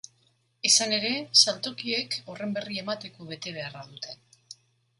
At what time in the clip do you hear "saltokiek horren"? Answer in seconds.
1.43-2.57